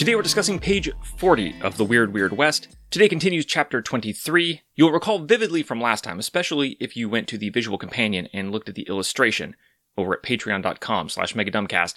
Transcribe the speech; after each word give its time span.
Today 0.00 0.14
we're 0.14 0.22
discussing 0.22 0.58
page 0.58 0.90
40 1.18 1.56
of 1.60 1.76
The 1.76 1.84
Weird 1.84 2.14
Weird 2.14 2.32
West. 2.32 2.74
Today 2.90 3.06
continues 3.06 3.44
chapter 3.44 3.82
23. 3.82 4.62
You'll 4.74 4.92
recall 4.92 5.18
vividly 5.18 5.62
from 5.62 5.78
last 5.78 6.04
time, 6.04 6.18
especially 6.18 6.78
if 6.80 6.96
you 6.96 7.06
went 7.06 7.28
to 7.28 7.36
the 7.36 7.50
visual 7.50 7.76
companion 7.76 8.26
and 8.32 8.50
looked 8.50 8.70
at 8.70 8.76
the 8.76 8.88
illustration 8.88 9.56
over 9.98 10.14
at 10.14 10.22
patreon.com 10.22 11.10
slash 11.10 11.34
megadumbcast. 11.34 11.96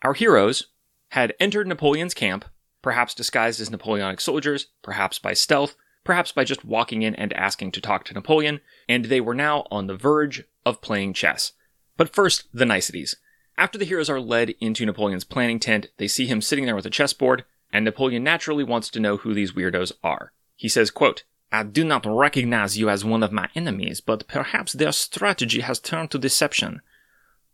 Our 0.00 0.14
heroes 0.14 0.68
had 1.10 1.34
entered 1.38 1.66
Napoleon's 1.66 2.14
camp, 2.14 2.46
perhaps 2.80 3.12
disguised 3.12 3.60
as 3.60 3.70
Napoleonic 3.70 4.18
soldiers, 4.18 4.68
perhaps 4.82 5.18
by 5.18 5.34
stealth, 5.34 5.76
perhaps 6.04 6.32
by 6.32 6.44
just 6.44 6.64
walking 6.64 7.02
in 7.02 7.14
and 7.16 7.34
asking 7.34 7.72
to 7.72 7.82
talk 7.82 8.06
to 8.06 8.14
Napoleon, 8.14 8.62
and 8.88 9.04
they 9.04 9.20
were 9.20 9.34
now 9.34 9.66
on 9.70 9.86
the 9.86 9.98
verge 9.98 10.44
of 10.64 10.80
playing 10.80 11.12
chess. 11.12 11.52
But 11.98 12.14
first, 12.14 12.48
the 12.54 12.64
niceties. 12.64 13.16
After 13.58 13.78
the 13.78 13.84
heroes 13.84 14.10
are 14.10 14.20
led 14.20 14.50
into 14.60 14.86
Napoleon's 14.86 15.24
planning 15.24 15.58
tent, 15.58 15.88
they 15.98 16.08
see 16.08 16.26
him 16.26 16.40
sitting 16.40 16.66
there 16.66 16.76
with 16.76 16.86
a 16.86 16.90
chessboard, 16.90 17.44
and 17.72 17.84
Napoleon 17.84 18.24
naturally 18.24 18.64
wants 18.64 18.88
to 18.90 19.00
know 19.00 19.18
who 19.18 19.34
these 19.34 19.52
weirdos 19.52 19.92
are. 20.02 20.32
He 20.56 20.68
says, 20.68 20.90
quote, 20.90 21.24
I 21.50 21.64
do 21.64 21.84
not 21.84 22.06
recognize 22.06 22.78
you 22.78 22.88
as 22.88 23.04
one 23.04 23.22
of 23.22 23.30
my 23.30 23.48
enemies, 23.54 24.00
but 24.00 24.26
perhaps 24.26 24.72
their 24.72 24.92
strategy 24.92 25.60
has 25.60 25.78
turned 25.78 26.10
to 26.12 26.18
deception. 26.18 26.80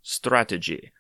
Strategy. 0.03 0.93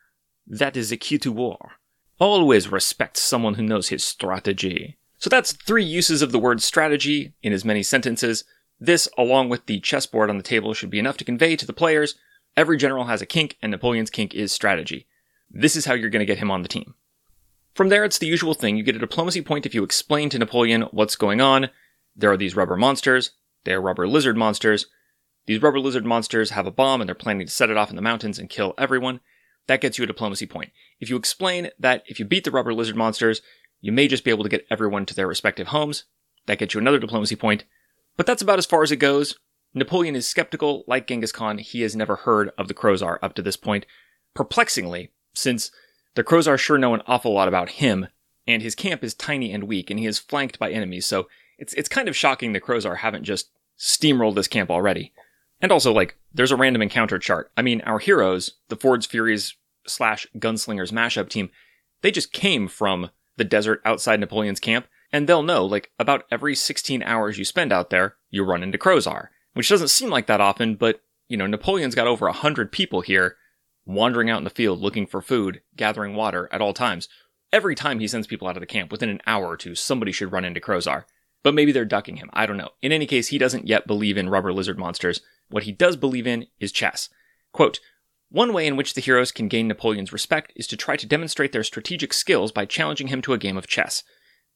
That 0.46 0.76
is 0.76 0.90
the 0.90 0.96
key 0.96 1.18
to 1.18 1.30
war. 1.30 1.72
Always 2.18 2.72
respect 2.72 3.16
someone 3.16 3.54
who 3.54 3.62
knows 3.62 3.88
his 3.88 4.02
strategy. 4.02 4.98
So 5.18 5.30
that's 5.30 5.52
three 5.52 5.84
uses 5.84 6.22
of 6.22 6.32
the 6.32 6.38
word 6.38 6.60
strategy 6.60 7.34
in 7.42 7.52
as 7.52 7.64
many 7.64 7.84
sentences. 7.84 8.44
This, 8.80 9.08
along 9.16 9.48
with 9.48 9.66
the 9.66 9.78
chessboard 9.78 10.28
on 10.30 10.36
the 10.36 10.42
table, 10.42 10.74
should 10.74 10.90
be 10.90 10.98
enough 10.98 11.16
to 11.18 11.24
convey 11.24 11.54
to 11.54 11.66
the 11.66 11.72
players 11.72 12.16
Every 12.56 12.76
general 12.76 13.04
has 13.04 13.22
a 13.22 13.26
kink, 13.26 13.56
and 13.62 13.70
Napoleon's 13.70 14.10
kink 14.10 14.34
is 14.34 14.52
strategy. 14.52 15.06
This 15.50 15.76
is 15.76 15.84
how 15.84 15.94
you're 15.94 16.10
going 16.10 16.20
to 16.20 16.26
get 16.26 16.38
him 16.38 16.50
on 16.50 16.62
the 16.62 16.68
team. 16.68 16.94
From 17.74 17.88
there, 17.88 18.04
it's 18.04 18.18
the 18.18 18.26
usual 18.26 18.54
thing. 18.54 18.76
You 18.76 18.82
get 18.82 18.96
a 18.96 19.00
diplomacy 19.00 19.40
point 19.42 19.64
if 19.64 19.74
you 19.74 19.84
explain 19.84 20.30
to 20.30 20.38
Napoleon 20.38 20.82
what's 20.90 21.16
going 21.16 21.40
on. 21.40 21.70
There 22.16 22.30
are 22.30 22.36
these 22.36 22.56
rubber 22.56 22.76
monsters. 22.76 23.30
They 23.64 23.72
are 23.72 23.80
rubber 23.80 24.08
lizard 24.08 24.36
monsters. 24.36 24.86
These 25.46 25.62
rubber 25.62 25.80
lizard 25.80 26.04
monsters 26.04 26.50
have 26.50 26.66
a 26.66 26.72
bomb 26.72 27.00
and 27.00 27.08
they're 27.08 27.14
planning 27.14 27.46
to 27.46 27.52
set 27.52 27.70
it 27.70 27.76
off 27.76 27.90
in 27.90 27.96
the 27.96 28.02
mountains 28.02 28.38
and 28.38 28.50
kill 28.50 28.74
everyone. 28.76 29.20
That 29.68 29.80
gets 29.80 29.96
you 29.96 30.04
a 30.04 30.06
diplomacy 30.08 30.46
point. 30.46 30.72
If 30.98 31.08
you 31.08 31.16
explain 31.16 31.70
that 31.78 32.02
if 32.06 32.18
you 32.18 32.24
beat 32.24 32.44
the 32.44 32.50
rubber 32.50 32.74
lizard 32.74 32.96
monsters, 32.96 33.42
you 33.80 33.92
may 33.92 34.08
just 34.08 34.24
be 34.24 34.30
able 34.30 34.42
to 34.42 34.50
get 34.50 34.66
everyone 34.70 35.06
to 35.06 35.14
their 35.14 35.28
respective 35.28 35.68
homes, 35.68 36.04
that 36.46 36.58
gets 36.58 36.74
you 36.74 36.80
another 36.80 36.98
diplomacy 36.98 37.36
point. 37.36 37.64
But 38.16 38.26
that's 38.26 38.42
about 38.42 38.58
as 38.58 38.66
far 38.66 38.82
as 38.82 38.90
it 38.90 38.96
goes. 38.96 39.38
Napoleon 39.78 40.16
is 40.16 40.26
skeptical, 40.26 40.84
like 40.86 41.06
Genghis 41.06 41.32
Khan, 41.32 41.58
he 41.58 41.82
has 41.82 41.94
never 41.94 42.16
heard 42.16 42.50
of 42.58 42.68
the 42.68 42.74
Crowsar 42.74 43.18
up 43.22 43.34
to 43.34 43.42
this 43.42 43.56
point. 43.56 43.86
Perplexingly, 44.34 45.10
since 45.34 45.70
the 46.14 46.24
Crowsar 46.24 46.58
sure 46.58 46.78
know 46.78 46.94
an 46.94 47.02
awful 47.06 47.32
lot 47.32 47.48
about 47.48 47.70
him, 47.70 48.08
and 48.46 48.62
his 48.62 48.74
camp 48.74 49.04
is 49.04 49.14
tiny 49.14 49.52
and 49.52 49.64
weak, 49.64 49.90
and 49.90 49.98
he 49.98 50.06
is 50.06 50.18
flanked 50.18 50.58
by 50.58 50.70
enemies, 50.70 51.06
so 51.06 51.28
it's 51.58 51.74
it's 51.74 51.88
kind 51.88 52.08
of 52.08 52.16
shocking 52.16 52.52
the 52.52 52.60
Crowsar 52.60 52.98
haven't 52.98 53.24
just 53.24 53.50
steamrolled 53.78 54.34
this 54.34 54.48
camp 54.48 54.70
already. 54.70 55.12
And 55.60 55.72
also, 55.72 55.92
like, 55.92 56.16
there's 56.32 56.52
a 56.52 56.56
random 56.56 56.82
encounter 56.82 57.18
chart. 57.18 57.50
I 57.56 57.62
mean, 57.62 57.80
our 57.82 57.98
heroes, 57.98 58.54
the 58.68 58.76
Ford's 58.76 59.06
Furies 59.06 59.54
slash 59.86 60.26
Gunslingers 60.38 60.92
mashup 60.92 61.28
team, 61.28 61.50
they 62.02 62.10
just 62.10 62.32
came 62.32 62.68
from 62.68 63.10
the 63.36 63.44
desert 63.44 63.82
outside 63.84 64.20
Napoleon's 64.20 64.60
camp, 64.60 64.86
and 65.12 65.28
they'll 65.28 65.42
know, 65.42 65.64
like, 65.64 65.90
about 65.98 66.24
every 66.30 66.54
16 66.54 67.02
hours 67.02 67.38
you 67.38 67.44
spend 67.44 67.72
out 67.72 67.90
there, 67.90 68.16
you 68.30 68.44
run 68.44 68.62
into 68.62 68.78
Crowsar 68.78 69.28
which 69.58 69.68
doesn't 69.68 69.88
seem 69.88 70.08
like 70.08 70.28
that 70.28 70.40
often, 70.40 70.76
but 70.76 71.00
you 71.28 71.36
know, 71.36 71.44
Napoleon's 71.48 71.96
got 71.96 72.06
over 72.06 72.28
a 72.28 72.32
hundred 72.32 72.70
people 72.70 73.00
here 73.00 73.34
wandering 73.84 74.30
out 74.30 74.38
in 74.38 74.44
the 74.44 74.50
field 74.50 74.78
looking 74.78 75.04
for 75.04 75.20
food, 75.20 75.62
gathering 75.74 76.14
water 76.14 76.48
at 76.52 76.60
all 76.60 76.72
times. 76.72 77.08
Every 77.52 77.74
time 77.74 77.98
he 77.98 78.06
sends 78.06 78.28
people 78.28 78.46
out 78.46 78.56
of 78.56 78.60
the 78.60 78.68
camp, 78.68 78.92
within 78.92 79.08
an 79.08 79.20
hour 79.26 79.48
or 79.48 79.56
two, 79.56 79.74
somebody 79.74 80.12
should 80.12 80.30
run 80.30 80.44
into 80.44 80.60
Crowsar. 80.60 81.06
But 81.42 81.54
maybe 81.54 81.72
they're 81.72 81.84
ducking 81.84 82.18
him. 82.18 82.30
I 82.32 82.46
don't 82.46 82.56
know. 82.56 82.68
In 82.82 82.92
any 82.92 83.04
case, 83.04 83.26
he 83.28 83.38
doesn't 83.38 83.66
yet 83.66 83.88
believe 83.88 84.16
in 84.16 84.30
rubber 84.30 84.52
lizard 84.52 84.78
monsters. 84.78 85.22
What 85.48 85.64
he 85.64 85.72
does 85.72 85.96
believe 85.96 86.28
in 86.28 86.46
is 86.60 86.70
chess. 86.70 87.08
Quote, 87.52 87.80
one 88.30 88.52
way 88.52 88.64
in 88.64 88.76
which 88.76 88.94
the 88.94 89.00
heroes 89.00 89.32
can 89.32 89.48
gain 89.48 89.66
Napoleon's 89.66 90.12
respect 90.12 90.52
is 90.54 90.68
to 90.68 90.76
try 90.76 90.94
to 90.94 91.04
demonstrate 91.04 91.50
their 91.50 91.64
strategic 91.64 92.12
skills 92.12 92.52
by 92.52 92.64
challenging 92.64 93.08
him 93.08 93.20
to 93.22 93.32
a 93.32 93.38
game 93.38 93.56
of 93.56 93.66
chess. 93.66 94.04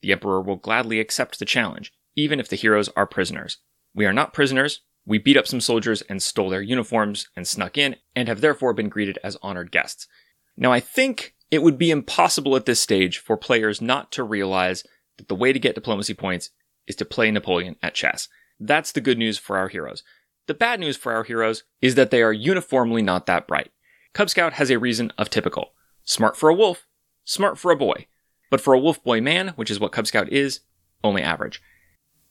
The 0.00 0.12
Emperor 0.12 0.40
will 0.40 0.54
gladly 0.54 1.00
accept 1.00 1.40
the 1.40 1.44
challenge, 1.44 1.92
even 2.14 2.38
if 2.38 2.48
the 2.48 2.54
heroes 2.54 2.88
are 2.94 3.04
prisoners. 3.04 3.56
We 3.94 4.06
are 4.06 4.12
not 4.12 4.32
prisoners, 4.32 4.82
we 5.04 5.18
beat 5.18 5.36
up 5.36 5.46
some 5.46 5.60
soldiers 5.60 6.02
and 6.02 6.22
stole 6.22 6.50
their 6.50 6.62
uniforms 6.62 7.28
and 7.36 7.46
snuck 7.46 7.76
in, 7.76 7.96
and 8.14 8.28
have 8.28 8.40
therefore 8.40 8.72
been 8.72 8.88
greeted 8.88 9.18
as 9.24 9.36
honored 9.42 9.72
guests. 9.72 10.06
Now, 10.56 10.72
I 10.72 10.80
think 10.80 11.34
it 11.50 11.62
would 11.62 11.78
be 11.78 11.90
impossible 11.90 12.56
at 12.56 12.66
this 12.66 12.80
stage 12.80 13.18
for 13.18 13.36
players 13.36 13.80
not 13.80 14.12
to 14.12 14.22
realize 14.22 14.84
that 15.18 15.28
the 15.28 15.34
way 15.34 15.52
to 15.52 15.58
get 15.58 15.74
diplomacy 15.74 16.14
points 16.14 16.50
is 16.86 16.96
to 16.96 17.04
play 17.04 17.30
Napoleon 17.30 17.76
at 17.82 17.94
chess. 17.94 18.28
That's 18.58 18.92
the 18.92 19.00
good 19.00 19.18
news 19.18 19.38
for 19.38 19.56
our 19.58 19.68
heroes. 19.68 20.02
The 20.46 20.54
bad 20.54 20.80
news 20.80 20.96
for 20.96 21.12
our 21.12 21.24
heroes 21.24 21.64
is 21.80 21.94
that 21.94 22.10
they 22.10 22.22
are 22.22 22.32
uniformly 22.32 23.02
not 23.02 23.26
that 23.26 23.46
bright. 23.46 23.70
Cub 24.12 24.30
Scout 24.30 24.54
has 24.54 24.70
a 24.70 24.78
reason 24.78 25.12
of 25.18 25.30
typical. 25.30 25.72
Smart 26.04 26.36
for 26.36 26.48
a 26.48 26.54
wolf, 26.54 26.86
smart 27.24 27.58
for 27.58 27.70
a 27.70 27.76
boy. 27.76 28.06
But 28.50 28.60
for 28.60 28.74
a 28.74 28.78
wolf 28.78 29.02
boy 29.02 29.20
man, 29.20 29.48
which 29.56 29.70
is 29.70 29.80
what 29.80 29.92
Cub 29.92 30.06
Scout 30.06 30.30
is, 30.30 30.60
only 31.02 31.22
average. 31.22 31.62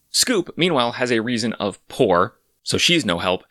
Scoop, 0.10 0.54
meanwhile, 0.58 0.94
has 0.94 1.12
a 1.12 1.22
reason 1.22 1.54
of 1.54 1.86
poor, 1.88 2.36
so 2.64 2.78
she's 2.78 3.06
no 3.06 3.20
help. 3.20 3.44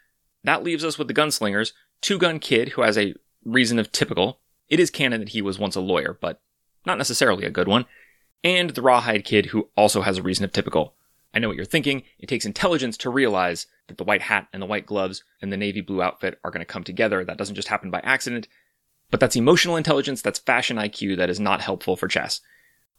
That 0.44 0.62
leaves 0.62 0.84
us 0.84 0.98
with 0.98 1.08
the 1.08 1.14
gunslingers, 1.14 1.72
Two 2.00 2.18
Gun 2.18 2.38
Kid, 2.38 2.70
who 2.70 2.82
has 2.82 2.96
a 2.96 3.14
reason 3.44 3.78
of 3.78 3.92
typical. 3.92 4.40
It 4.68 4.80
is 4.80 4.90
canon 4.90 5.20
that 5.20 5.30
he 5.30 5.42
was 5.42 5.58
once 5.58 5.76
a 5.76 5.80
lawyer, 5.80 6.16
but 6.20 6.40
not 6.86 6.98
necessarily 6.98 7.44
a 7.44 7.50
good 7.50 7.68
one. 7.68 7.86
And 8.42 8.70
the 8.70 8.82
Rawhide 8.82 9.24
Kid, 9.24 9.46
who 9.46 9.68
also 9.76 10.02
has 10.02 10.18
a 10.18 10.22
reason 10.22 10.44
of 10.44 10.52
typical. 10.52 10.94
I 11.34 11.38
know 11.38 11.48
what 11.48 11.56
you're 11.56 11.64
thinking. 11.64 12.02
It 12.18 12.28
takes 12.28 12.46
intelligence 12.46 12.96
to 12.98 13.10
realize 13.10 13.66
that 13.86 13.98
the 13.98 14.04
white 14.04 14.22
hat 14.22 14.48
and 14.52 14.62
the 14.62 14.66
white 14.66 14.86
gloves 14.86 15.22
and 15.42 15.52
the 15.52 15.56
navy 15.56 15.80
blue 15.80 16.02
outfit 16.02 16.38
are 16.42 16.50
going 16.50 16.60
to 16.60 16.64
come 16.64 16.84
together. 16.84 17.24
That 17.24 17.36
doesn't 17.36 17.54
just 17.54 17.68
happen 17.68 17.90
by 17.90 18.00
accident. 18.00 18.48
But 19.10 19.20
that's 19.20 19.36
emotional 19.36 19.76
intelligence, 19.76 20.22
that's 20.22 20.38
fashion 20.38 20.76
IQ, 20.76 21.16
that 21.16 21.30
is 21.30 21.40
not 21.40 21.60
helpful 21.60 21.96
for 21.96 22.08
chess. 22.08 22.40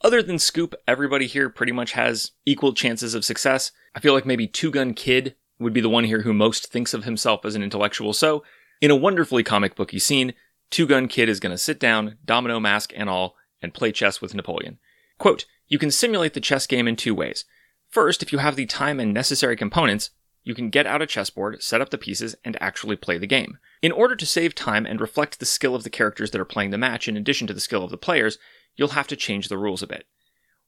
Other 0.02 0.22
than 0.22 0.40
Scoop, 0.40 0.76
everybody 0.88 1.28
here 1.28 1.50
pretty 1.50 1.72
much 1.72 1.94
has 1.94 2.32
equal 2.46 2.74
chances 2.74 3.14
of 3.14 3.24
success. 3.24 3.72
I 3.96 4.00
feel 4.00 4.14
like 4.14 4.26
maybe 4.26 4.48
Two 4.48 4.72
Gun 4.72 4.94
Kid 4.94 5.36
would 5.62 5.74
be 5.74 5.82
the 5.82 5.90
one 5.90 6.04
here 6.04 6.22
who 6.22 6.34
most 6.34 6.68
thinks 6.68 6.94
of 6.94 7.04
himself 7.04 7.46
as 7.46 7.56
an 7.56 7.64
intellectual. 7.64 8.14
So, 8.14 8.44
in 8.82 8.92
a 8.92 8.96
wonderfully 8.96 9.44
comic 9.44 9.76
booky 9.76 10.00
scene, 10.00 10.34
Two 10.72 10.88
Gun 10.88 11.08
Kid 11.08 11.30
is 11.30 11.40
going 11.40 11.52
to 11.52 11.58
sit 11.58 11.80
down, 11.80 12.18
domino 12.26 12.60
mask 12.60 12.92
and 12.96 13.10
all, 13.10 13.36
and 13.62 13.74
play 13.74 13.92
chess 13.92 14.22
with 14.22 14.34
Napoleon. 14.34 14.80
Quote, 15.18 15.46
you 15.68 15.78
can 15.78 15.92
simulate 15.92 16.34
the 16.34 16.42
chess 16.42 16.66
game 16.66 16.88
in 16.88 16.96
two 16.96 17.14
ways. 17.14 17.46
First, 17.90 18.24
if 18.24 18.32
you 18.32 18.40
have 18.40 18.56
the 18.56 18.66
time 18.66 19.00
and 19.00 19.14
necessary 19.14 19.56
components, 19.56 20.12
you 20.44 20.56
can 20.56 20.70
get 20.70 20.88
out 20.88 21.02
a 21.02 21.06
chessboard, 21.06 21.62
set 21.62 21.82
up 21.82 21.90
the 21.90 21.98
pieces, 21.98 22.36
and 22.44 22.62
actually 22.62 22.96
play 22.96 23.18
the 23.18 23.28
game. 23.28 23.60
In 23.82 23.92
order 23.92 24.16
to 24.16 24.26
save 24.26 24.56
time 24.56 24.86
and 24.86 25.00
reflect 25.00 25.40
the 25.40 25.46
skill 25.46 25.76
of 25.76 25.84
the 25.84 25.90
characters 25.90 26.32
that 26.32 26.42
are 26.42 26.46
playing 26.46 26.72
the 26.72 26.78
match 26.78 27.08
in 27.08 27.16
addition 27.16 27.48
to 27.48 27.54
the 27.54 27.60
skill 27.60 27.84
of 27.84 27.92
the 27.92 27.98
players, 27.98 28.38
you'll 28.76 28.90
have 28.90 29.08
to 29.08 29.16
change 29.16 29.50
the 29.50 29.58
rules 29.58 29.84
a 29.84 29.88
bit. 29.88 30.06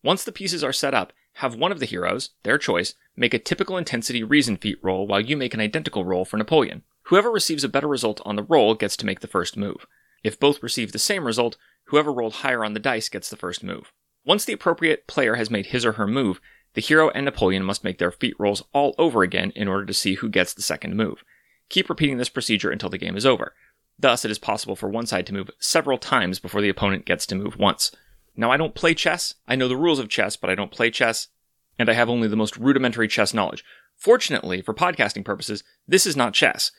Once 0.04 0.24
the 0.24 0.32
pieces 0.32 0.64
are 0.64 0.74
set 0.74 0.94
up, 0.94 1.14
have 1.38 1.56
one 1.56 1.72
of 1.72 1.80
the 1.80 1.86
heroes, 1.86 2.32
their 2.44 2.58
choice, 2.58 2.94
make 3.16 3.34
a 3.34 3.40
typical 3.40 3.78
intensity 3.78 4.24
reason 4.24 4.58
feat 4.58 4.78
roll 4.84 5.08
while 5.08 5.22
you 5.22 5.38
make 5.38 5.54
an 5.54 5.62
identical 5.62 6.06
roll 6.06 6.26
for 6.26 6.38
Napoleon. 6.38 6.84
Whoever 7.04 7.32
receives 7.32 7.64
a 7.64 7.70
better 7.70 7.88
result 7.88 8.22
on 8.26 8.36
the 8.36 8.44
roll 8.44 8.76
gets 8.76 8.98
to 8.98 9.06
make 9.06 9.22
the 9.22 9.28
first 9.28 9.58
move. 9.58 9.88
If 10.24 10.40
both 10.40 10.62
receive 10.62 10.92
the 10.92 11.00
same 11.00 11.26
result, 11.26 11.58
whoever 11.86 12.12
rolled 12.12 12.34
higher 12.34 12.64
on 12.64 12.74
the 12.74 12.80
dice 12.80 13.10
gets 13.10 13.30
the 13.30 13.38
first 13.38 13.64
move. 13.64 13.92
Once 14.26 14.46
the 14.46 14.54
appropriate 14.54 15.08
player 15.08 15.36
has 15.36 15.50
made 15.50 15.68
his 15.68 15.86
or 15.86 15.94
her 15.94 16.08
move, 16.08 16.40
the 16.76 16.82
hero 16.82 17.10
and 17.10 17.26
Napoleon 17.26 17.64
must 17.64 17.84
make 17.84 17.98
their 17.98 18.12
feat 18.12 18.36
rolls 18.40 18.64
all 18.74 18.96
over 18.98 19.22
again 19.22 19.52
in 19.56 19.68
order 19.68 19.86
to 19.86 19.94
see 19.94 20.16
who 20.16 20.30
gets 20.30 20.54
the 20.54 20.62
second 20.62 20.96
move. 20.96 21.24
Keep 21.70 21.90
repeating 21.90 22.18
this 22.18 22.30
procedure 22.30 22.72
until 22.72 22.90
the 22.90 22.98
game 22.98 23.16
is 23.16 23.26
over. 23.26 23.54
Thus, 24.00 24.26
it 24.26 24.32
is 24.32 24.40
possible 24.40 24.76
for 24.76 24.90
one 24.90 25.06
side 25.06 25.28
to 25.28 25.34
move 25.34 25.50
several 25.60 25.98
times 25.98 26.40
before 26.40 26.62
the 26.62 26.70
opponent 26.70 27.06
gets 27.06 27.26
to 27.28 27.36
move 27.36 27.58
once. 27.58 27.92
Now, 28.36 28.52
I 28.52 28.58
don't 28.58 28.76
play 28.76 28.94
chess. 28.94 29.36
I 29.48 29.56
know 29.56 29.68
the 29.68 29.78
rules 29.78 30.00
of 30.00 30.10
chess, 30.10 30.36
but 30.36 30.50
I 30.50 30.56
don't 30.56 30.72
play 30.72 30.90
chess 30.90 31.28
and 31.80 31.90
I 31.90 31.94
have 31.94 32.10
only 32.10 32.28
the 32.28 32.36
most 32.36 32.58
rudimentary 32.58 33.08
chess 33.08 33.34
knowledge. 33.34 33.64
Fortunately, 33.98 34.62
for 34.62 34.74
podcasting 34.74 35.26
purposes, 35.26 35.64
this 35.88 36.06
is 36.06 36.16
not 36.16 36.34
chess. 36.34 36.72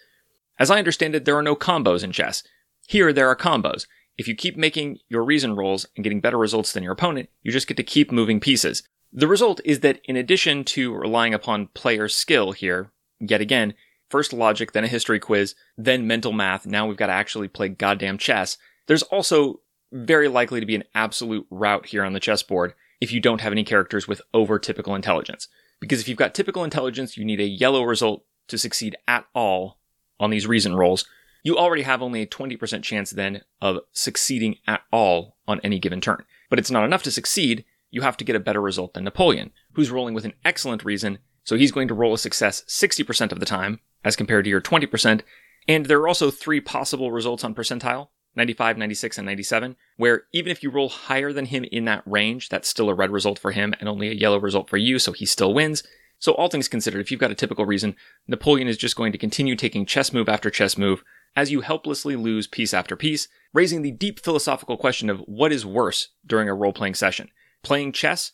As 0.58 0.70
I 0.70 0.78
understand 0.78 1.14
it, 1.14 1.24
there 1.24 1.36
are 1.36 1.42
no 1.42 1.56
combos 1.56 2.04
in 2.04 2.12
chess. 2.12 2.42
Here, 2.86 3.12
there 3.12 3.28
are 3.28 3.36
combos. 3.36 3.86
If 4.16 4.28
you 4.28 4.34
keep 4.34 4.56
making 4.56 4.98
your 5.08 5.24
reason 5.24 5.56
rolls 5.56 5.86
and 5.96 6.04
getting 6.04 6.20
better 6.20 6.38
results 6.38 6.72
than 6.72 6.82
your 6.82 6.92
opponent, 6.92 7.28
you 7.42 7.50
just 7.50 7.66
get 7.66 7.76
to 7.78 7.82
keep 7.82 8.12
moving 8.12 8.38
pieces. 8.38 8.84
The 9.12 9.26
result 9.26 9.60
is 9.64 9.80
that 9.80 10.00
in 10.04 10.16
addition 10.16 10.64
to 10.64 10.94
relying 10.94 11.34
upon 11.34 11.68
player 11.68 12.08
skill 12.08 12.52
here, 12.52 12.92
yet 13.18 13.40
again, 13.40 13.74
first 14.08 14.32
logic, 14.32 14.72
then 14.72 14.84
a 14.84 14.88
history 14.88 15.18
quiz, 15.18 15.54
then 15.76 16.06
mental 16.06 16.32
math, 16.32 16.66
now 16.66 16.86
we've 16.86 16.96
got 16.96 17.06
to 17.06 17.12
actually 17.12 17.48
play 17.48 17.68
goddamn 17.68 18.18
chess. 18.18 18.58
There's 18.86 19.02
also 19.04 19.60
very 19.94 20.28
likely 20.28 20.60
to 20.60 20.66
be 20.66 20.74
an 20.74 20.84
absolute 20.94 21.46
rout 21.50 21.86
here 21.86 22.04
on 22.04 22.12
the 22.12 22.20
chessboard 22.20 22.74
if 23.00 23.12
you 23.12 23.20
don't 23.20 23.40
have 23.40 23.52
any 23.52 23.64
characters 23.64 24.08
with 24.08 24.20
over 24.34 24.58
typical 24.58 24.94
intelligence. 24.94 25.48
Because 25.80 26.00
if 26.00 26.08
you've 26.08 26.18
got 26.18 26.34
typical 26.34 26.64
intelligence, 26.64 27.16
you 27.16 27.24
need 27.24 27.40
a 27.40 27.46
yellow 27.46 27.82
result 27.82 28.24
to 28.48 28.58
succeed 28.58 28.96
at 29.06 29.26
all 29.34 29.78
on 30.18 30.30
these 30.30 30.46
reason 30.46 30.74
rolls. 30.74 31.06
You 31.42 31.56
already 31.56 31.82
have 31.82 32.02
only 32.02 32.22
a 32.22 32.26
20% 32.26 32.82
chance 32.82 33.10
then 33.10 33.42
of 33.60 33.80
succeeding 33.92 34.56
at 34.66 34.82
all 34.90 35.36
on 35.46 35.60
any 35.62 35.78
given 35.78 36.00
turn. 36.00 36.24
But 36.50 36.58
it's 36.58 36.70
not 36.70 36.84
enough 36.84 37.02
to 37.04 37.10
succeed. 37.10 37.64
You 37.90 38.00
have 38.00 38.16
to 38.16 38.24
get 38.24 38.36
a 38.36 38.40
better 38.40 38.60
result 38.60 38.94
than 38.94 39.04
Napoleon, 39.04 39.52
who's 39.74 39.90
rolling 39.90 40.14
with 40.14 40.24
an 40.24 40.34
excellent 40.44 40.84
reason. 40.84 41.18
So 41.44 41.56
he's 41.56 41.72
going 41.72 41.88
to 41.88 41.94
roll 41.94 42.14
a 42.14 42.18
success 42.18 42.64
60% 42.66 43.30
of 43.30 43.40
the 43.40 43.46
time 43.46 43.80
as 44.04 44.16
compared 44.16 44.44
to 44.44 44.50
your 44.50 44.60
20%. 44.60 45.20
And 45.68 45.86
there 45.86 46.00
are 46.00 46.08
also 46.08 46.30
three 46.30 46.60
possible 46.60 47.12
results 47.12 47.44
on 47.44 47.54
percentile 47.54 48.08
95, 48.36 48.78
96, 48.78 49.18
and 49.18 49.26
97, 49.26 49.76
where 49.96 50.24
even 50.32 50.50
if 50.50 50.62
you 50.62 50.70
roll 50.70 50.88
higher 50.88 51.32
than 51.32 51.46
him 51.46 51.64
in 51.64 51.84
that 51.84 52.02
range, 52.06 52.48
that's 52.48 52.68
still 52.68 52.90
a 52.90 52.94
red 52.94 53.10
result 53.10 53.38
for 53.38 53.52
him 53.52 53.74
and 53.78 53.88
only 53.88 54.08
a 54.08 54.14
yellow 54.14 54.38
result 54.38 54.68
for 54.68 54.76
you, 54.76 54.98
so 54.98 55.12
he 55.12 55.26
still 55.26 55.54
wins. 55.54 55.82
So, 56.18 56.32
all 56.32 56.48
things 56.48 56.68
considered, 56.68 57.00
if 57.00 57.10
you've 57.10 57.20
got 57.20 57.30
a 57.30 57.34
typical 57.34 57.66
reason, 57.66 57.96
Napoleon 58.26 58.68
is 58.68 58.76
just 58.76 58.96
going 58.96 59.12
to 59.12 59.18
continue 59.18 59.56
taking 59.56 59.84
chess 59.84 60.12
move 60.12 60.28
after 60.28 60.50
chess 60.50 60.78
move 60.78 61.04
as 61.36 61.50
you 61.50 61.60
helplessly 61.62 62.16
lose 62.16 62.46
piece 62.46 62.72
after 62.72 62.96
piece, 62.96 63.28
raising 63.52 63.82
the 63.82 63.90
deep 63.90 64.20
philosophical 64.20 64.76
question 64.76 65.10
of 65.10 65.18
what 65.20 65.52
is 65.52 65.66
worse 65.66 66.08
during 66.24 66.48
a 66.48 66.54
role 66.54 66.72
playing 66.72 66.94
session 66.94 67.28
playing 67.64 67.90
chess 67.90 68.30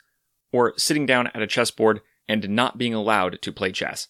or 0.53 0.75
sitting 0.77 1.07
down 1.07 1.29
at 1.29 1.41
a 1.41 1.47
chessboard 1.47 2.01
and 2.29 2.51
not 2.51 2.77
being 2.77 2.93
allowed 2.93 3.41
to 3.41 3.53
play 3.53 3.73
chess. 3.73 4.09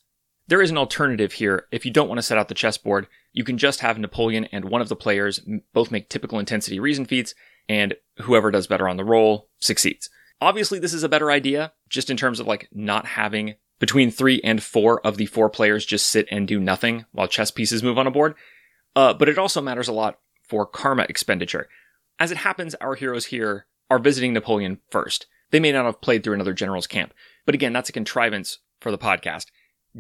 There 0.51 0.61
is 0.61 0.73
an 0.73 0.79
alternative 0.79 1.35
here. 1.35 1.67
If 1.71 1.85
you 1.87 1.93
don't 1.93 2.09
want 2.09 2.19
to 2.19 2.25
set 2.25 2.37
out 2.37 2.49
the 2.49 2.55
chessboard, 2.55 3.07
you 3.33 3.45
can 3.45 3.57
just 3.57 3.81
have 3.81 4.01
Napoleon 4.01 4.47
and 4.47 4.65
one 4.65 4.81
of 4.81 4.89
the 4.89 4.97
players 4.97 5.41
both 5.73 5.93
make 5.93 6.09
typical 6.09 6.41
intensity 6.41 6.81
reason 6.81 7.05
feats, 7.05 7.37
and 7.69 7.95
whoever 8.23 8.51
does 8.51 8.67
better 8.67 8.89
on 8.89 8.97
the 8.97 9.05
roll 9.05 9.49
succeeds. 9.61 10.11
Obviously, 10.41 10.81
this 10.81 10.93
is 10.93 11.05
a 11.05 11.09
better 11.09 11.31
idea, 11.31 11.73
just 11.89 12.11
in 12.11 12.17
terms 12.17 12.41
of 12.41 12.49
like 12.49 12.69
not 12.73 13.07
having 13.07 13.55
between 13.79 14.11
three 14.11 14.41
and 14.43 14.61
four 14.61 15.01
of 15.07 15.19
the 15.19 15.27
four 15.27 15.49
players 15.49 15.87
just 15.87 16.07
sit 16.07 16.27
and 16.33 16.49
do 16.49 16.59
nothing 16.59 17.05
while 17.13 17.29
chess 17.29 17.53
pieces 17.53 17.85
move 17.85 17.97
on 17.97 18.09
a 18.09 18.11
board. 18.11 18.35
Uh, 18.97 19.15
but 19.15 19.29
it 19.29 19.39
also 19.39 19.61
matters 19.61 19.87
a 19.87 19.93
lot 19.93 20.19
for 20.43 20.67
karma 20.67 21.07
expenditure. 21.09 21.69
As 22.19 22.33
it 22.33 22.39
happens, 22.39 22.75
our 22.75 22.97
heroes 22.97 23.27
here 23.27 23.67
are 23.89 24.01
visiting 24.01 24.33
Napoleon 24.33 24.81
first. 24.91 25.29
They 25.53 25.61
may 25.61 25.71
not 25.71 25.85
have 25.85 26.01
played 26.01 26.25
through 26.25 26.35
another 26.35 26.55
general's 26.55 26.89
camp, 26.89 27.15
but 27.47 27.55
again, 27.55 27.73
that's 27.73 27.89
a 27.89 27.93
contrivance 27.93 28.59
for 28.81 28.91
the 28.91 28.99
podcast 28.99 29.47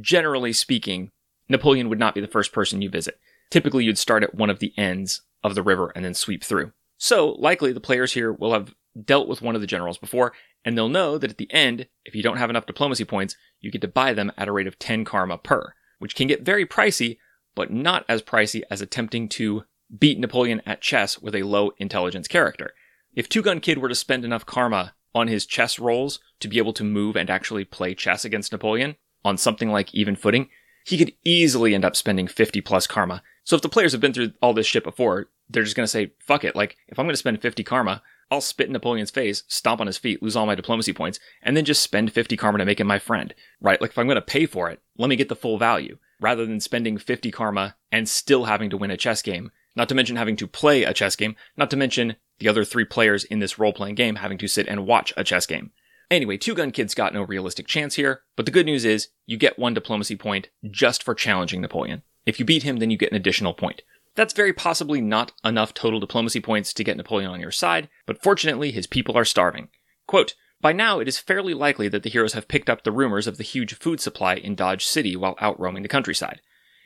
generally 0.00 0.52
speaking, 0.52 1.10
Napoleon 1.48 1.88
would 1.88 1.98
not 1.98 2.14
be 2.14 2.20
the 2.20 2.28
first 2.28 2.52
person 2.52 2.82
you 2.82 2.90
visit. 2.90 3.18
Typically, 3.50 3.84
you'd 3.84 3.98
start 3.98 4.22
at 4.22 4.34
one 4.34 4.50
of 4.50 4.60
the 4.60 4.72
ends 4.76 5.22
of 5.42 5.54
the 5.54 5.62
river 5.62 5.92
and 5.94 6.04
then 6.04 6.14
sweep 6.14 6.44
through. 6.44 6.72
So, 6.98 7.30
likely 7.30 7.72
the 7.72 7.80
players 7.80 8.12
here 8.12 8.32
will 8.32 8.52
have 8.52 8.74
dealt 9.04 9.28
with 9.28 9.42
one 9.42 9.54
of 9.54 9.60
the 9.60 9.66
generals 9.66 9.98
before, 9.98 10.32
and 10.64 10.76
they'll 10.76 10.88
know 10.88 11.18
that 11.18 11.30
at 11.30 11.38
the 11.38 11.52
end, 11.52 11.86
if 12.04 12.14
you 12.14 12.22
don't 12.22 12.36
have 12.36 12.50
enough 12.50 12.66
diplomacy 12.66 13.04
points, 13.04 13.36
you 13.60 13.70
get 13.70 13.80
to 13.80 13.88
buy 13.88 14.12
them 14.12 14.32
at 14.36 14.48
a 14.48 14.52
rate 14.52 14.66
of 14.66 14.78
10 14.78 15.04
karma 15.04 15.38
per, 15.38 15.74
which 15.98 16.14
can 16.14 16.26
get 16.26 16.42
very 16.42 16.66
pricey, 16.66 17.18
but 17.54 17.72
not 17.72 18.04
as 18.08 18.22
pricey 18.22 18.62
as 18.70 18.80
attempting 18.80 19.28
to 19.28 19.64
beat 19.98 20.18
Napoleon 20.18 20.62
at 20.66 20.80
chess 20.80 21.18
with 21.18 21.34
a 21.34 21.42
low 21.42 21.72
intelligence 21.78 22.28
character. 22.28 22.74
If 23.14 23.28
Two 23.28 23.42
Gun 23.42 23.60
Kid 23.60 23.78
were 23.78 23.88
to 23.88 23.94
spend 23.94 24.24
enough 24.24 24.46
karma 24.46 24.94
on 25.14 25.26
his 25.28 25.46
chess 25.46 25.78
rolls 25.78 26.20
to 26.38 26.48
be 26.48 26.58
able 26.58 26.72
to 26.74 26.84
move 26.84 27.16
and 27.16 27.28
actually 27.28 27.64
play 27.64 27.94
chess 27.94 28.24
against 28.24 28.52
Napoleon, 28.52 28.96
on 29.24 29.36
something 29.36 29.70
like 29.70 29.94
even 29.94 30.16
footing, 30.16 30.48
he 30.84 30.98
could 30.98 31.12
easily 31.24 31.74
end 31.74 31.84
up 31.84 31.96
spending 31.96 32.26
50 32.26 32.60
plus 32.60 32.86
karma. 32.86 33.22
So 33.44 33.56
if 33.56 33.62
the 33.62 33.68
players 33.68 33.92
have 33.92 34.00
been 34.00 34.12
through 34.12 34.32
all 34.40 34.54
this 34.54 34.66
shit 34.66 34.84
before, 34.84 35.28
they're 35.48 35.64
just 35.64 35.76
going 35.76 35.84
to 35.84 35.88
say, 35.88 36.12
fuck 36.20 36.44
it. 36.44 36.56
Like, 36.56 36.76
if 36.88 36.98
I'm 36.98 37.06
going 37.06 37.12
to 37.12 37.18
spend 37.18 37.42
50 37.42 37.64
karma, 37.64 38.02
I'll 38.30 38.40
spit 38.40 38.68
in 38.68 38.72
Napoleon's 38.72 39.10
face, 39.10 39.42
stomp 39.48 39.80
on 39.80 39.88
his 39.88 39.98
feet, 39.98 40.22
lose 40.22 40.36
all 40.36 40.46
my 40.46 40.54
diplomacy 40.54 40.92
points, 40.92 41.18
and 41.42 41.56
then 41.56 41.64
just 41.64 41.82
spend 41.82 42.12
50 42.12 42.36
karma 42.36 42.58
to 42.58 42.64
make 42.64 42.78
him 42.78 42.86
my 42.86 43.00
friend, 43.00 43.34
right? 43.60 43.80
Like, 43.80 43.90
if 43.90 43.98
I'm 43.98 44.06
going 44.06 44.14
to 44.14 44.22
pay 44.22 44.46
for 44.46 44.70
it, 44.70 44.80
let 44.96 45.08
me 45.08 45.16
get 45.16 45.28
the 45.28 45.36
full 45.36 45.58
value, 45.58 45.98
rather 46.20 46.46
than 46.46 46.60
spending 46.60 46.96
50 46.96 47.30
karma 47.32 47.74
and 47.90 48.08
still 48.08 48.44
having 48.44 48.70
to 48.70 48.76
win 48.76 48.92
a 48.92 48.96
chess 48.96 49.22
game, 49.22 49.50
not 49.74 49.88
to 49.88 49.94
mention 49.94 50.16
having 50.16 50.36
to 50.36 50.46
play 50.46 50.84
a 50.84 50.94
chess 50.94 51.16
game, 51.16 51.34
not 51.56 51.70
to 51.70 51.76
mention 51.76 52.16
the 52.38 52.48
other 52.48 52.64
three 52.64 52.84
players 52.84 53.24
in 53.24 53.40
this 53.40 53.58
role 53.58 53.72
playing 53.72 53.96
game 53.96 54.16
having 54.16 54.38
to 54.38 54.48
sit 54.48 54.68
and 54.68 54.86
watch 54.86 55.12
a 55.16 55.24
chess 55.24 55.46
game. 55.46 55.72
Anyway, 56.10 56.36
Two 56.36 56.54
Gun 56.54 56.72
Kid's 56.72 56.94
got 56.94 57.14
no 57.14 57.22
realistic 57.22 57.68
chance 57.68 57.94
here, 57.94 58.22
but 58.36 58.44
the 58.44 58.52
good 58.52 58.66
news 58.66 58.84
is 58.84 59.08
you 59.26 59.36
get 59.36 59.58
one 59.58 59.74
diplomacy 59.74 60.16
point 60.16 60.48
just 60.68 61.04
for 61.04 61.14
challenging 61.14 61.60
Napoleon. 61.60 62.02
If 62.26 62.40
you 62.40 62.44
beat 62.44 62.64
him, 62.64 62.78
then 62.78 62.90
you 62.90 62.96
get 62.96 63.12
an 63.12 63.16
additional 63.16 63.54
point. 63.54 63.82
That's 64.16 64.34
very 64.34 64.52
possibly 64.52 65.00
not 65.00 65.32
enough 65.44 65.72
total 65.72 66.00
diplomacy 66.00 66.40
points 66.40 66.72
to 66.74 66.84
get 66.84 66.96
Napoleon 66.96 67.30
on 67.30 67.40
your 67.40 67.52
side, 67.52 67.88
but 68.06 68.20
fortunately 68.22 68.72
his 68.72 68.88
people 68.88 69.16
are 69.16 69.24
starving. 69.24 69.68
Quote, 70.08 70.34
by 70.60 70.72
now, 70.72 70.98
it 70.98 71.08
is 71.08 71.18
fairly 71.18 71.54
likely 71.54 71.88
that 71.88 72.02
the 72.02 72.10
heroes 72.10 72.34
have 72.34 72.48
picked 72.48 72.68
up 72.68 72.82
the 72.82 72.92
rumors 72.92 73.26
of 73.26 73.38
the 73.38 73.44
huge 73.44 73.74
food 73.74 74.00
supply 74.00 74.34
in 74.34 74.54
Dodge 74.54 74.84
City 74.84 75.16
while 75.16 75.36
out 75.40 75.58
roaming 75.58 75.82
the 75.82 75.88
countryside. 75.88 76.42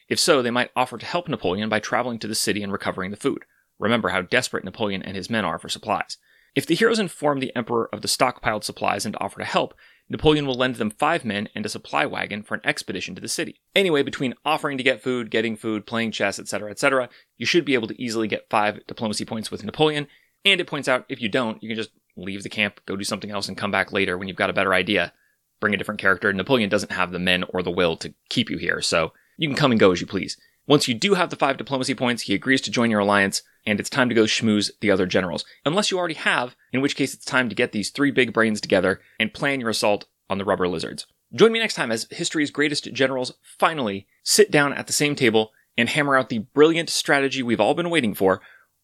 If 0.09 0.21
so, 0.21 0.43
they 0.43 0.51
might 0.51 0.71
offer 0.77 0.99
to 0.99 1.07
help 1.07 1.29
Napoleon 1.29 1.69
by 1.69 1.81
traveling 1.81 2.19
to 2.21 2.29
the 2.29 2.35
city 2.35 2.63
and 2.63 2.71
recovering 2.71 3.11
the 3.11 3.17
food. 3.17 3.45
Remember 3.81 4.11
how 4.11 4.23
desperate 4.23 4.65
Napoleon 4.65 5.03
and 5.03 5.17
his 5.17 5.31
men 5.31 5.45
are 5.45 5.59
for 5.59 5.69
supplies. 5.69 6.19
If 6.55 6.67
the 6.67 6.75
heroes 6.75 7.01
inform 7.01 7.41
the 7.41 7.55
Emperor 7.57 7.89
of 7.93 8.03
the 8.03 8.09
stockpiled 8.09 8.63
supplies 8.63 9.05
and 9.05 9.17
offer 9.21 9.41
to 9.41 9.45
help, 9.45 9.75
Napoleon 10.09 10.47
will 10.47 10.55
lend 10.55 10.77
them 10.77 10.91
five 10.91 11.25
men 11.25 11.49
and 11.55 11.65
a 11.65 11.69
supply 11.69 12.05
wagon 12.07 12.43
for 12.43 12.55
an 12.55 12.61
expedition 12.65 13.15
to 13.15 13.21
the 13.21 13.29
city. 13.29 13.61
Anyway, 13.75 14.03
between 14.03 14.35
offering 14.45 14.77
to 14.77 14.85
get 14.85 15.03
food, 15.03 15.31
getting 15.31 15.57
food, 15.57 15.87
playing 15.87 16.13
chess, 16.13 16.39
etc., 16.39 16.71
etc., 16.71 17.09
you 17.39 17.47
should 17.47 17.65
be 17.65 17.75
able 17.75 17.89
to 17.89 18.01
easily 18.01 18.29
get 18.29 18.51
five 18.51 18.87
diplomacy 18.87 19.25
points 19.25 19.51
with 19.51 19.65
Napoleon. 19.65 20.07
And 20.45 20.61
it 20.61 20.67
points 20.67 20.89
out 20.89 21.07
if 21.09 21.21
you 21.21 21.29
don't, 21.29 21.63
you 21.63 21.69
can 21.69 21.77
just 21.77 21.91
leave 22.17 22.43
the 22.43 22.51
camp, 22.51 22.81
go 22.87 22.97
do 22.97 23.05
something 23.05 23.31
else, 23.31 23.49
and 23.49 23.57
come 23.57 23.71
back 23.71 23.93
later 23.93 24.17
when 24.17 24.29
you've 24.29 24.37
got 24.37 24.51
a 24.51 24.55
better 24.55 24.75
idea. 24.75 25.13
Bring 25.61 25.75
a 25.75 25.77
different 25.79 26.01
character. 26.01 26.33
Napoleon 26.33 26.69
doesn't 26.69 26.93
have 26.93 27.11
the 27.11 27.19
men 27.19 27.45
or 27.49 27.63
the 27.63 27.71
will 27.71 27.97
to 27.97 28.13
keep 28.29 28.51
you 28.51 28.59
here, 28.59 28.81
so 28.83 29.13
you 29.39 29.49
can 29.49 29.57
come 29.57 29.71
and 29.71 29.81
go 29.81 29.91
as 29.91 30.01
you 30.01 30.07
please. 30.07 30.37
Once 30.67 30.87
you 30.87 30.95
do 30.95 31.15
have 31.15 31.31
the 31.31 31.37
five 31.37 31.57
diplomacy 31.57 31.95
points, 31.95 32.23
he 32.23 32.35
agrees 32.35 32.61
to 32.63 32.71
join 32.71 32.91
your 32.91 33.01
alliance, 33.01 33.43
and 33.67 33.81
it's 33.81 33.91
time 33.91 34.09
to 34.09 34.15
go 34.15 34.25
schmooze 34.25 34.71
the 34.81 34.91
other 34.91 35.07
generals. 35.07 35.45
Unless 35.65 35.91
you 35.91 35.99
already 35.99 36.15
have, 36.15 36.57
in 36.73 36.81
which 36.81 36.97
case 36.97 37.15
it's 37.15 37.25
time 37.25 37.49
to 37.49 37.55
get 37.55 37.73
these 37.73 37.91
three 37.91 38.11
big 38.11 38.33
brains 38.33 38.61
together 38.61 39.01
and 39.19 39.35
plan 39.35 39.61
your 39.61 39.71
assault 39.71 40.07
on 40.29 40.39
the 40.39 40.45
rubber 40.45 40.69
lizards. 40.69 41.07
Join 41.33 41.53
me 41.53 41.59
next 41.59 41.75
time 41.75 41.91
as 41.91 42.07
history's 42.11 42.51
greatest 42.51 42.93
generals 42.93 43.35
finally 43.43 44.07
sit 44.23 44.51
down 44.51 44.73
at 44.73 44.87
the 44.87 44.93
same 44.93 45.15
table 45.15 45.53
and 45.77 45.89
hammer 45.89 46.17
out 46.17 46.29
the 46.29 46.39
brilliant 46.39 46.89
strategy 46.89 47.43
we've 47.43 47.61
all 47.61 47.75
been 47.75 47.91
waiting 47.91 48.15
for 48.15 48.41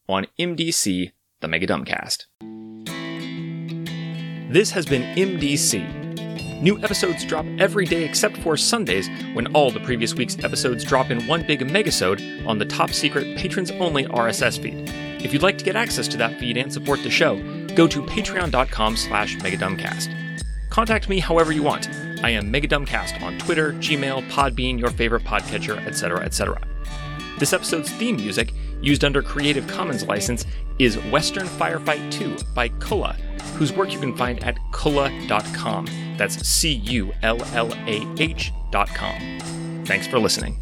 on 0.08 0.26
MDC, 0.38 1.12
the 1.40 1.48
Mega 1.48 1.66
Dumbcast. 1.66 2.26
This 4.52 4.72
has 4.72 4.84
been 4.84 5.02
MDC 5.16 6.09
New 6.60 6.78
episodes 6.82 7.24
drop 7.24 7.46
every 7.58 7.86
day 7.86 8.04
except 8.04 8.36
for 8.36 8.54
Sundays, 8.54 9.08
when 9.32 9.46
all 9.54 9.70
the 9.70 9.80
previous 9.80 10.14
week's 10.14 10.38
episodes 10.44 10.84
drop 10.84 11.10
in 11.10 11.26
one 11.26 11.42
big 11.46 11.60
megasode 11.60 12.46
on 12.46 12.58
the 12.58 12.66
top 12.66 12.90
secret 12.90 13.38
patrons 13.38 13.70
only 13.72 14.04
RSS 14.04 14.60
feed. 14.60 14.90
If 15.24 15.32
you'd 15.32 15.42
like 15.42 15.56
to 15.56 15.64
get 15.64 15.74
access 15.74 16.06
to 16.08 16.18
that 16.18 16.38
feed 16.38 16.58
and 16.58 16.70
support 16.70 17.02
the 17.02 17.08
show, 17.08 17.36
go 17.74 17.88
to 17.88 18.02
patreon.com 18.02 18.96
slash 18.98 19.36
megadumbcast. 19.36 20.44
Contact 20.68 21.08
me 21.08 21.18
however 21.18 21.50
you 21.50 21.62
want. 21.62 21.88
I 22.22 22.28
am 22.28 22.52
Megadumbcast 22.52 23.22
on 23.22 23.38
Twitter, 23.38 23.72
Gmail, 23.72 24.28
Podbean, 24.28 24.78
your 24.78 24.90
favorite 24.90 25.24
podcatcher, 25.24 25.78
etc., 25.86 26.22
etc. 26.22 26.60
This 27.38 27.54
episode's 27.54 27.90
theme 27.92 28.16
music, 28.16 28.52
used 28.82 29.02
under 29.02 29.22
Creative 29.22 29.66
Commons 29.66 30.06
license, 30.06 30.44
is 30.78 30.98
Western 31.04 31.46
Firefight 31.46 32.10
2 32.10 32.36
by 32.54 32.68
Cullah, 32.68 33.16
whose 33.60 33.74
work 33.74 33.92
you 33.92 34.00
can 34.00 34.16
find 34.16 34.42
at 34.42 34.56
cullah.com. 34.72 35.86
That's 36.16 36.48
C 36.48 36.72
U 36.72 37.12
L 37.22 37.42
L 37.54 37.70
A 37.86 38.06
H.com. 38.18 39.84
Thanks 39.84 40.06
for 40.06 40.18
listening. 40.18 40.58